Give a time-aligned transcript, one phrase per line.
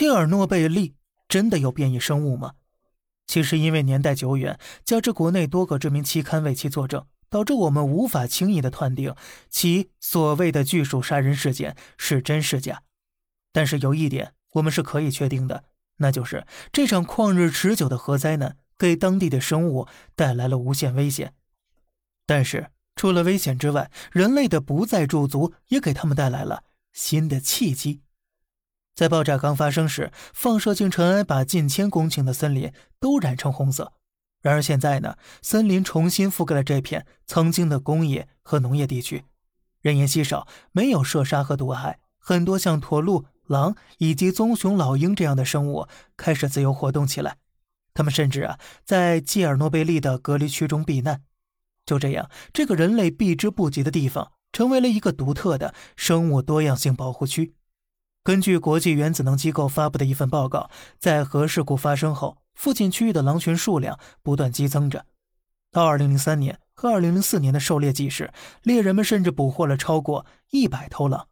[0.00, 0.94] 切尔诺贝利
[1.28, 2.54] 真的有变异生物吗？
[3.26, 9.14] 其实因为年代久远，加之国内多个知名期刊为其作证，导致我们无法轻易的断定
[9.50, 12.80] 其所谓的巨鼠杀人事件是真是假。
[13.52, 15.64] 但是有一点我们是可以确定的，
[15.98, 19.86] 那就是这场旷日持久的核灾难给当地的生物
[20.16, 21.34] 带来了无限危险。
[22.24, 28.00] 但是除了危险之外，人类的不再驻足也给他们带来了新的契机。
[29.00, 33.94] 在爆炸刚发生时，放射性尘埃把近千公顷的森林都染成红色。
[34.42, 39.24] 然而现在呢，森林重新覆盖了这片曾经的工业和农业地区，
[39.80, 41.98] 人烟稀少，没有射杀和毒害。
[42.18, 45.88] 很多像驼鹿、狼以及棕熊、老鹰这样的生物
[46.18, 47.38] 开始自由活动起来。
[47.94, 51.22] 他们甚至啊，在基尔诺贝利的隔离区中避难。
[51.86, 57.54] 就这样，这个人类避之不及的地方，成为了一个独特的生物多样性保护区。
[58.22, 65.06] 根据国际原子能机构发布的一份报告，在核事故发生后，附近区域的狼群数量不断激增着。
[65.72, 68.30] 到2003年和2004年的狩猎季时，
[68.62, 71.28] 猎人们甚至捕获了超过一百头狼。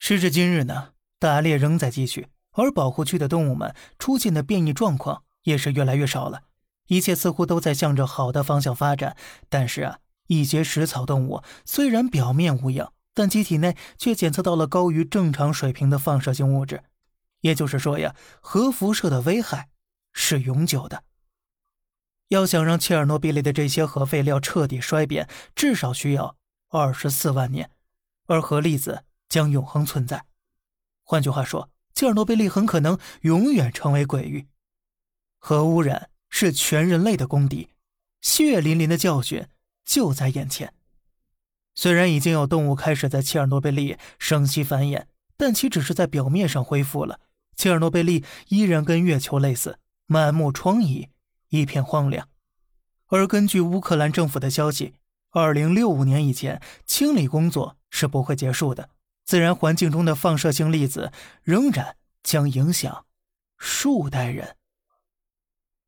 [0.00, 0.88] 时至今日呢，
[1.20, 6.40] 打猎仍在继续，而保护区的动物们出现的变异状况也是越来越少了。
[6.88, 9.16] 一切似乎都在向着好的方向发展。
[9.48, 12.92] 但是啊，一些食草动物虽然表面无恙。
[13.14, 16.82] 但其体内却检测到了高于正常水平的放射性物质，
[17.40, 19.68] 也就是说呀，核辐射的危害
[20.12, 21.04] 是永久的。
[22.28, 26.36] 要想让切尔诺贝利的这些核废料彻底衰变，至少需要
[26.68, 27.70] 二十四万年，
[28.26, 30.24] 而核粒子将永恒存在。
[31.02, 34.48] 换句话说，切尔诺贝利很可能永远成为鬼域。
[35.38, 37.68] 核污染是全人类的公敌，
[38.22, 39.46] 血淋淋的教训
[39.84, 40.72] 就在眼前。
[41.74, 45.04] 虽然已经有动物开始在切尔诺贝利生息繁衍，
[45.36, 47.20] 但其只是在表面上恢复了。
[47.56, 51.08] 切尔诺贝利依然跟月球类似，满目疮痍，
[51.48, 52.28] 一片荒凉。
[53.08, 54.94] 而根据乌克兰政府的消息，
[55.30, 58.90] 二零六五年以前，清理工作是不会结束的。
[59.24, 61.12] 自然环境中的放射性粒子
[61.42, 63.06] 仍然将影响
[63.56, 64.56] 数代人。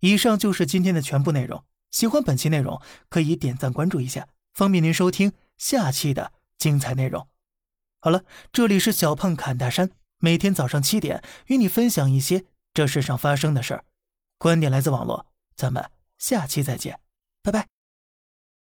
[0.00, 1.64] 以上就是今天的全部内容。
[1.90, 5.32] 喜欢本期内容，可以点赞关注一下，方便您收听。
[5.62, 7.28] 下期的精彩内容，
[8.00, 13.84] 好了，这里是小胖侃大山，每天早上七点与你分享一些这世上发生的事儿，
[14.38, 15.24] 观点来自网络，
[15.54, 16.98] 咱们下期再见，
[17.44, 17.68] 拜拜。